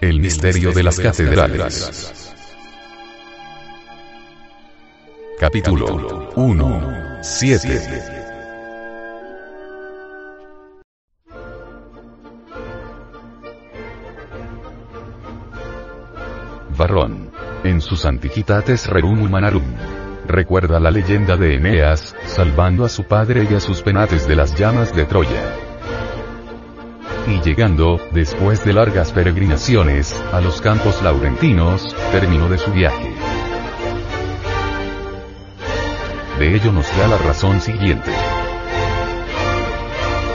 [0.00, 2.30] El misterio de las catedrales.
[5.40, 7.18] Capítulo 1.
[7.22, 8.24] 7.
[16.76, 17.30] Varrón.
[17.62, 19.64] En sus antiquitates Rerum Humanarum.
[20.26, 24.54] Recuerda la leyenda de Eneas, salvando a su padre y a sus penates de las
[24.54, 25.42] llamas de Troya
[27.26, 33.14] y llegando, después de largas peregrinaciones, a los campos laurentinos, terminó de su viaje.
[36.38, 38.10] De ello nos da la razón siguiente.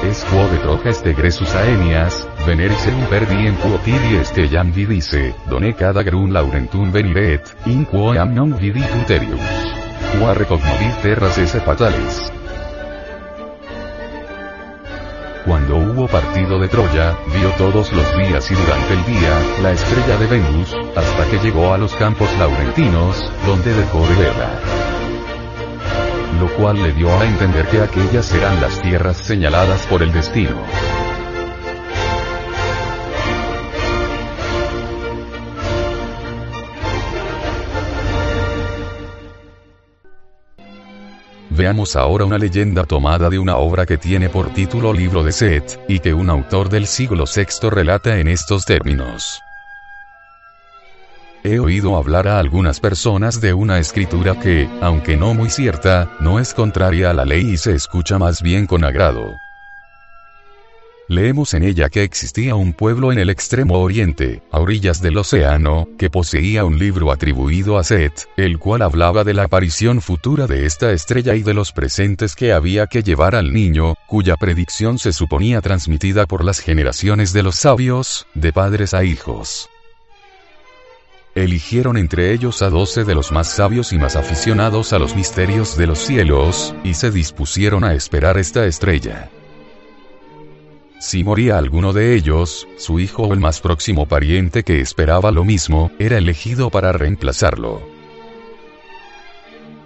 [0.04, 6.32] Es quo de trojas de gresus aenias, venerisem perdiem quotidi estellam vidice, done cada grun
[6.34, 8.82] laurentum veniret, in quo am non vidi
[11.02, 12.32] terras fatales.
[15.46, 20.18] Cuando hubo partido de Troya, vio todos los días y durante el día, la estrella
[20.18, 24.50] de Venus, hasta que llegó a los campos laurentinos, donde dejó de verla.
[26.40, 30.56] Lo cual le dio a entender que aquellas eran las tierras señaladas por el destino.
[41.60, 45.78] Veamos ahora una leyenda tomada de una obra que tiene por título Libro de Set,
[45.90, 49.42] y que un autor del siglo VI relata en estos términos.
[51.44, 56.40] He oído hablar a algunas personas de una escritura que, aunque no muy cierta, no
[56.40, 59.36] es contraria a la ley y se escucha más bien con agrado.
[61.10, 65.90] Leemos en ella que existía un pueblo en el extremo oriente, a orillas del océano,
[65.98, 70.68] que poseía un libro atribuido a Set, el cual hablaba de la aparición futura de
[70.68, 75.12] esta estrella y de los presentes que había que llevar al niño, cuya predicción se
[75.12, 79.68] suponía transmitida por las generaciones de los sabios, de padres a hijos.
[81.34, 85.76] Eligieron entre ellos a doce de los más sabios y más aficionados a los misterios
[85.76, 89.32] de los cielos, y se dispusieron a esperar esta estrella.
[91.00, 95.46] Si moría alguno de ellos, su hijo o el más próximo pariente que esperaba lo
[95.46, 97.82] mismo, era elegido para reemplazarlo.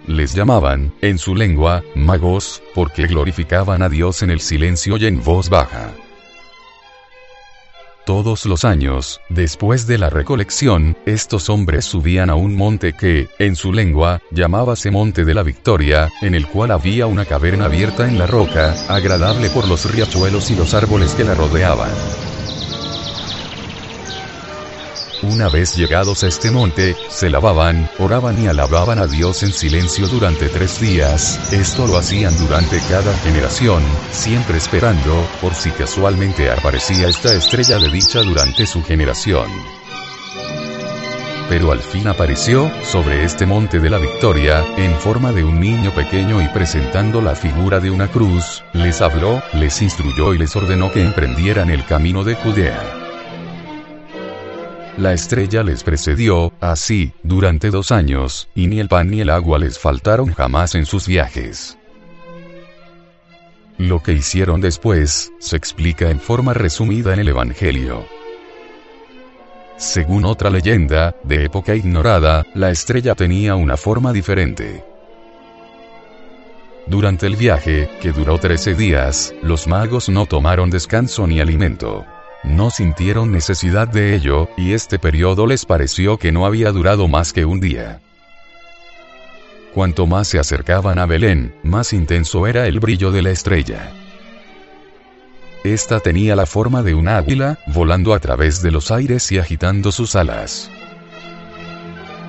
[0.08, 5.22] Les llamaban, en su lengua, magos, porque glorificaban a Dios en el silencio y en
[5.22, 5.92] voz baja.
[8.04, 13.56] Todos los años, después de la recolección, estos hombres subían a un monte que, en
[13.56, 18.18] su lengua, llamábase Monte de la Victoria, en el cual había una caverna abierta en
[18.18, 21.90] la roca, agradable por los riachuelos y los árboles que la rodeaban.
[25.22, 30.06] Una vez llegados a este monte, se lavaban, oraban y alababan a Dios en silencio
[30.08, 33.82] durante tres días, esto lo hacían durante cada generación,
[34.12, 39.48] siempre esperando, por si casualmente aparecía esta estrella de dicha durante su generación.
[41.48, 45.90] Pero al fin apareció, sobre este monte de la victoria, en forma de un niño
[45.92, 50.90] pequeño y presentando la figura de una cruz, les habló, les instruyó y les ordenó
[50.90, 53.03] que emprendieran el camino de Judea.
[54.96, 59.58] La estrella les precedió, así, durante dos años, y ni el pan ni el agua
[59.58, 61.76] les faltaron jamás en sus viajes.
[63.76, 68.06] Lo que hicieron después, se explica en forma resumida en el Evangelio.
[69.78, 74.84] Según otra leyenda, de época ignorada, la estrella tenía una forma diferente.
[76.86, 82.06] Durante el viaje, que duró 13 días, los magos no tomaron descanso ni alimento.
[82.44, 87.32] No sintieron necesidad de ello, y este periodo les pareció que no había durado más
[87.32, 88.00] que un día.
[89.72, 93.92] Cuanto más se acercaban a Belén, más intenso era el brillo de la estrella.
[95.64, 99.90] Esta tenía la forma de un águila, volando a través de los aires y agitando
[99.90, 100.70] sus alas.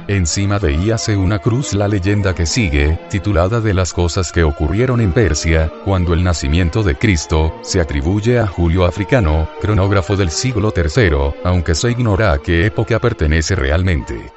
[0.08, 5.12] Encima veíase una cruz la leyenda que sigue, titulada de las cosas que ocurrieron en
[5.12, 11.42] Persia, cuando el nacimiento de Cristo, se atribuye a Julio Africano, cronógrafo del siglo III,
[11.44, 14.32] aunque se ignora a qué época pertenece realmente.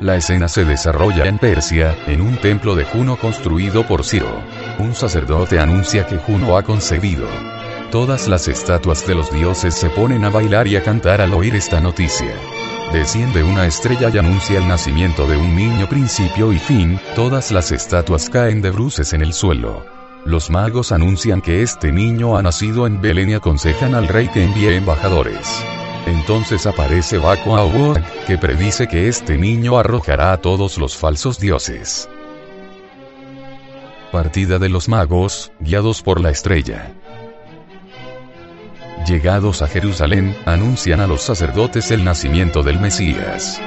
[0.00, 4.40] La escena se desarrolla en Persia, en un templo de Juno construido por Ciro.
[4.78, 7.26] Un sacerdote anuncia que Juno ha concebido.
[7.90, 11.56] Todas las estatuas de los dioses se ponen a bailar y a cantar al oír
[11.56, 12.34] esta noticia.
[12.92, 17.72] Desciende una estrella y anuncia el nacimiento de un niño principio y fin, todas las
[17.72, 19.84] estatuas caen de bruces en el suelo.
[20.24, 24.44] Los magos anuncian que este niño ha nacido en Belén y aconsejan al rey que
[24.44, 25.64] envíe embajadores.
[26.06, 32.08] Entonces aparece Baco Awog, que predice que este niño arrojará a todos los falsos dioses.
[34.12, 36.94] Partida de los magos, guiados por la estrella.
[39.06, 43.60] Llegados a Jerusalén, anuncian a los sacerdotes el nacimiento del Mesías.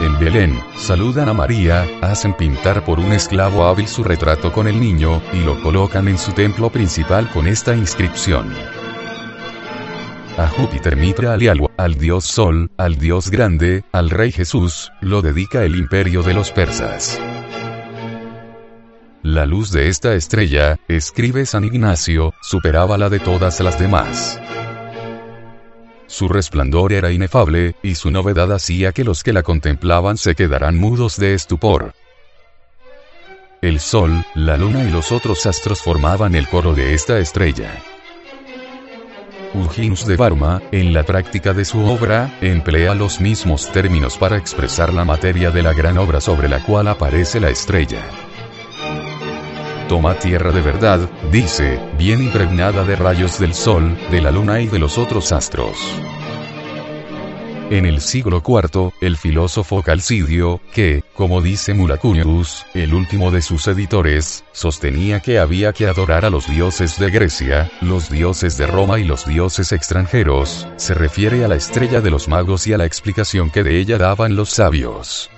[0.00, 4.78] En Belén, saludan a María, hacen pintar por un esclavo hábil su retrato con el
[4.78, 8.52] niño, y lo colocan en su templo principal con esta inscripción.
[10.36, 15.22] A Júpiter Mitra y al, al dios Sol, al dios grande, al rey Jesús, lo
[15.22, 17.20] dedica el imperio de los persas.
[19.24, 24.38] La luz de esta estrella, escribe San Ignacio, superaba la de todas las demás.
[26.06, 30.78] Su resplandor era inefable, y su novedad hacía que los que la contemplaban se quedaran
[30.78, 31.94] mudos de estupor.
[33.62, 37.82] El sol, la luna y los otros astros formaban el coro de esta estrella.
[39.54, 44.92] Urginus de Varma, en la práctica de su obra, emplea los mismos términos para expresar
[44.92, 48.02] la materia de la gran obra sobre la cual aparece la estrella.
[49.88, 54.66] Toma tierra de verdad, dice, bien impregnada de rayos del sol, de la luna y
[54.66, 55.76] de los otros astros.
[57.70, 63.66] En el siglo IV, el filósofo Calcidio, que, como dice Mulacuñus, el último de sus
[63.68, 69.00] editores, sostenía que había que adorar a los dioses de Grecia, los dioses de Roma
[69.00, 72.84] y los dioses extranjeros, se refiere a la estrella de los magos y a la
[72.84, 75.30] explicación que de ella daban los sabios.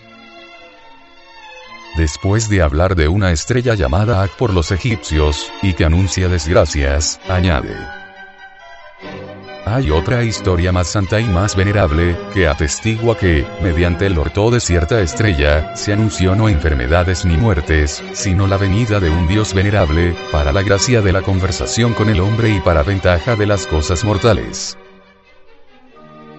[1.97, 7.19] Después de hablar de una estrella llamada Ak por los egipcios, y que anuncia desgracias,
[7.27, 7.75] añade.
[9.65, 14.61] Hay otra historia más santa y más venerable, que atestigua que, mediante el orto de
[14.61, 20.15] cierta estrella, se anunció no enfermedades ni muertes, sino la venida de un Dios venerable,
[20.31, 24.05] para la gracia de la conversación con el hombre y para ventaja de las cosas
[24.05, 24.77] mortales.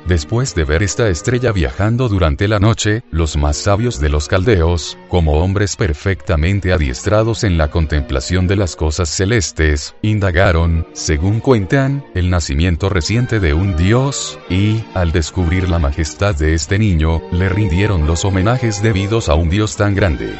[0.07, 4.97] Después de ver esta estrella viajando durante la noche, los más sabios de los caldeos,
[5.09, 12.29] como hombres perfectamente adiestrados en la contemplación de las cosas celestes, indagaron, según cuentan, el
[12.29, 18.07] nacimiento reciente de un dios, y, al descubrir la majestad de este niño, le rindieron
[18.07, 20.33] los homenajes debidos a un dios tan grande.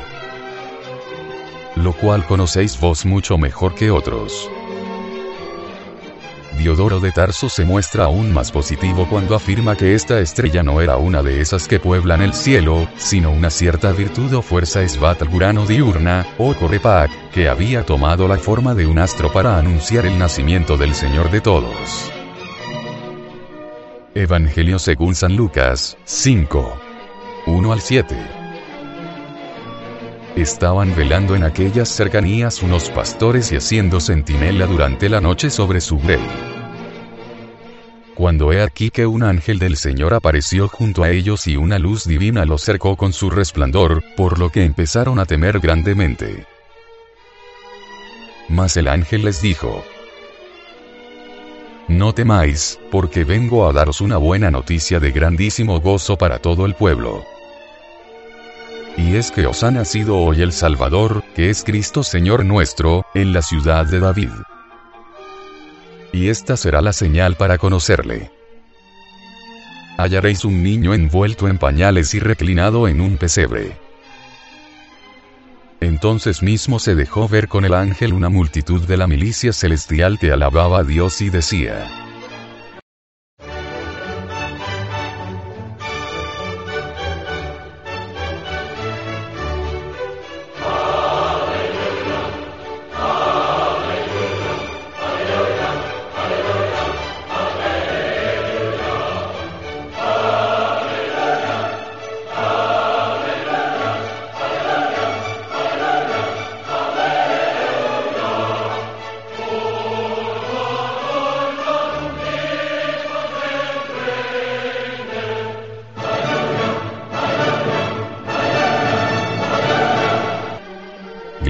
[1.75, 4.49] Lo cual conocéis vos mucho mejor que otros.
[6.57, 10.98] Diodoro de Tarso se muestra aún más positivo cuando afirma que esta estrella no era
[10.98, 16.25] una de esas que pueblan el cielo, sino una cierta virtud o fuerza esbatalgurano diurna,
[16.38, 20.95] o correpac, que había tomado la forma de un astro para anunciar el nacimiento del
[20.95, 22.12] Señor de todos.
[24.15, 26.80] Evangelio según San Lucas, 5.
[27.45, 28.46] 1 al 7.
[30.37, 35.97] Estaban velando en aquellas cercanías unos pastores y haciendo centinela durante la noche sobre su
[35.97, 36.23] grey.
[38.13, 42.05] Cuando he aquí que un ángel del Señor apareció junto a ellos y una luz
[42.05, 46.45] divina los cercó con su resplandor, por lo que empezaron a temer grandemente.
[48.47, 49.83] Mas el ángel les dijo,
[51.87, 56.75] No temáis, porque vengo a daros una buena noticia de grandísimo gozo para todo el
[56.75, 57.25] pueblo.
[58.97, 63.31] Y es que os ha nacido hoy el Salvador, que es Cristo Señor nuestro, en
[63.31, 64.31] la ciudad de David.
[66.11, 68.31] Y esta será la señal para conocerle.
[69.97, 73.77] Hallaréis un niño envuelto en pañales y reclinado en un pesebre.
[75.79, 80.31] Entonces mismo se dejó ver con el ángel una multitud de la milicia celestial que
[80.31, 82.06] alababa a Dios y decía,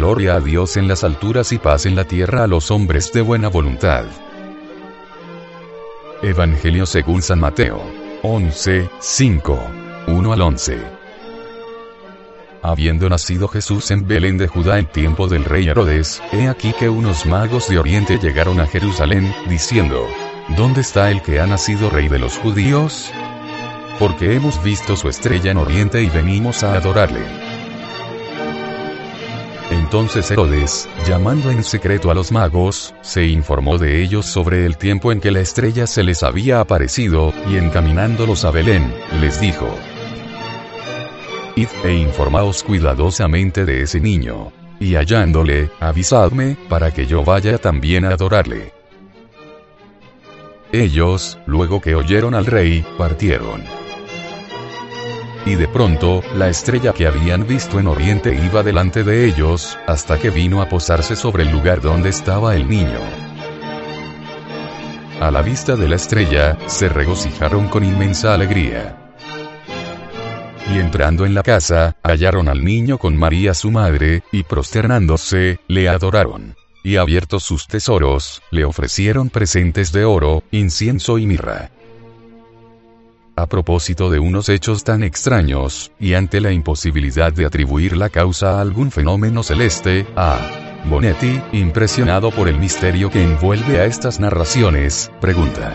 [0.08, 3.20] Gloria a Dios en las alturas y paz en la tierra a los hombres de
[3.20, 4.06] buena voluntad.
[6.22, 7.82] Evangelio según San Mateo.
[8.24, 9.60] 11, 5.
[10.08, 10.78] 1 al 11.
[12.62, 16.88] Habiendo nacido Jesús en Belén de Judá en tiempo del rey Herodes, he aquí que
[16.88, 20.08] unos magos de Oriente llegaron a Jerusalén, diciendo,
[20.56, 23.12] ¿Dónde está el que ha nacido rey de los judíos?
[24.00, 27.47] Porque hemos visto su estrella en Oriente y venimos a adorarle.
[29.88, 35.13] Entonces Herodes, llamando en secreto a los magos, se informó de ellos sobre el tiempo
[35.13, 39.74] en que la estrella se les había aparecido, y encaminándolos a Belén, les dijo,
[41.56, 44.51] Id e informaos cuidadosamente de ese niño.
[44.77, 48.74] Y hallándole, avisadme, para que yo vaya también a adorarle.
[50.74, 53.87] Ellos, luego que oyeron al rey, partieron.
[55.48, 60.20] Y de pronto, la estrella que habían visto en Oriente iba delante de ellos, hasta
[60.20, 63.00] que vino a posarse sobre el lugar donde estaba el niño.
[65.22, 69.13] A la vista de la estrella, se regocijaron con inmensa alegría.
[70.70, 75.88] Y entrando en la casa, hallaron al niño con María su madre, y prosternándose, le
[75.88, 76.58] adoraron.
[76.84, 81.72] Y abiertos sus tesoros, le ofrecieron presentes de oro, incienso y mirra.
[83.38, 88.58] A propósito de unos hechos tan extraños, y ante la imposibilidad de atribuir la causa
[88.58, 90.39] a algún fenómeno celeste, a
[90.89, 95.72] Bonetti, impresionado por el misterio que envuelve a estas narraciones, pregunta.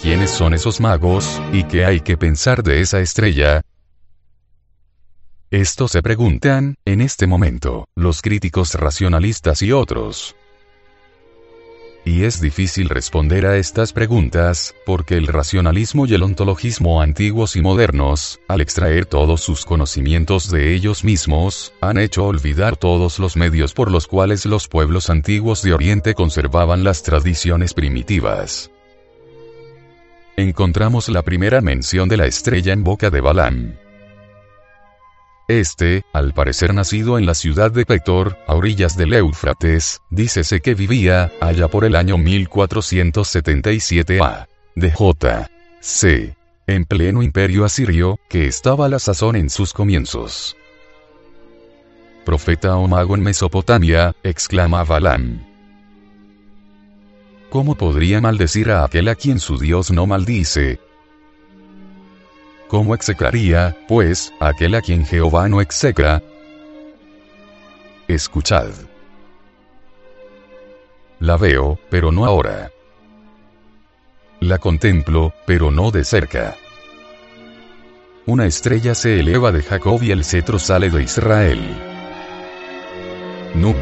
[0.00, 3.62] ¿Quiénes son esos magos, y qué hay que pensar de esa estrella?
[5.50, 10.36] Esto se preguntan, en este momento, los críticos racionalistas y otros.
[12.04, 17.62] Y es difícil responder a estas preguntas, porque el racionalismo y el ontologismo antiguos y
[17.62, 23.72] modernos, al extraer todos sus conocimientos de ellos mismos, han hecho olvidar todos los medios
[23.72, 28.72] por los cuales los pueblos antiguos de Oriente conservaban las tradiciones primitivas
[30.36, 33.74] encontramos la primera mención de la estrella en boca de Balaam.
[35.60, 40.74] Este, al parecer nacido en la ciudad de Pector, a orillas del Éufrates, dícese que
[40.74, 44.48] vivía, allá por el año 1477 a.
[44.74, 45.50] de J.
[45.78, 46.34] C.
[46.66, 50.56] En pleno imperio asirio, que estaba la sazón en sus comienzos.
[52.24, 55.44] Profeta o mago en Mesopotamia, exclama Balaam.
[57.50, 60.80] ¿Cómo podría maldecir a aquel a quien su Dios no maldice?
[62.72, 66.22] ¿Cómo execraría, pues, aquel a quien Jehová no execra?
[68.08, 68.70] Escuchad.
[71.20, 72.72] La veo, pero no ahora.
[74.40, 76.56] La contemplo, pero no de cerca.
[78.24, 81.60] Una estrella se eleva de Jacob y el cetro sale de Israel.
[83.54, 83.76] Nun.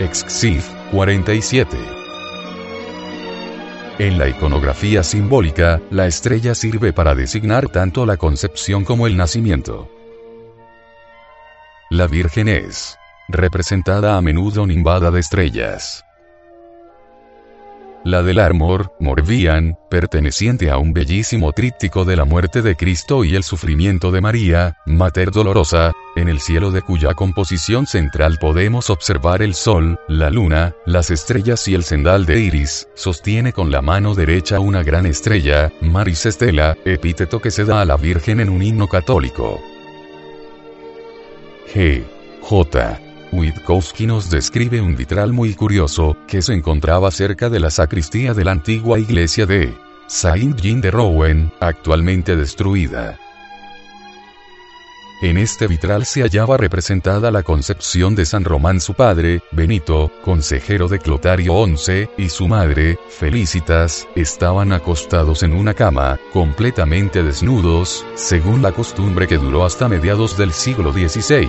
[0.00, 2.05] Exxif, 47.
[3.98, 9.88] En la iconografía simbólica, la estrella sirve para designar tanto la concepción como el nacimiento.
[11.88, 12.98] La Virgen es
[13.28, 16.05] representada a menudo nimbada de estrellas
[18.06, 23.34] la del Armor, Morbian, perteneciente a un bellísimo tríptico de la muerte de Cristo y
[23.34, 29.42] el sufrimiento de María, Mater Dolorosa, en el cielo de cuya composición central podemos observar
[29.42, 34.14] el sol, la luna, las estrellas y el sendal de Iris, sostiene con la mano
[34.14, 38.62] derecha una gran estrella, Maris Estela, epíteto que se da a la Virgen en un
[38.62, 39.60] himno católico.
[41.74, 42.04] G.
[42.40, 43.05] J.
[43.32, 48.44] Witkowski nos describe un vitral muy curioso, que se encontraba cerca de la sacristía de
[48.44, 49.74] la antigua iglesia de
[50.06, 53.18] Saint-Jean de Rouen, actualmente destruida.
[55.22, 60.88] En este vitral se hallaba representada la concepción de San Román su padre, Benito, consejero
[60.88, 68.60] de Clotario XI, y su madre, Felicitas, estaban acostados en una cama, completamente desnudos, según
[68.60, 71.48] la costumbre que duró hasta mediados del siglo XVI.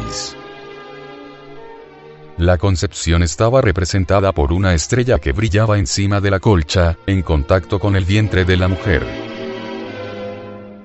[2.38, 7.80] La concepción estaba representada por una estrella que brillaba encima de la colcha, en contacto
[7.80, 9.04] con el vientre de la mujer.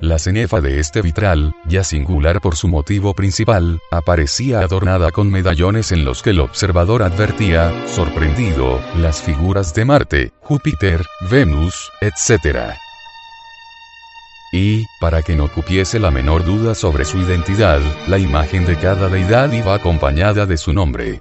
[0.00, 5.92] La cenefa de este vitral, ya singular por su motivo principal, aparecía adornada con medallones
[5.92, 12.72] en los que el observador advertía, sorprendido, las figuras de Marte, Júpiter, Venus, etc.
[14.52, 19.08] Y, para que no cupiese la menor duda sobre su identidad, la imagen de cada
[19.08, 21.20] deidad iba acompañada de su nombre.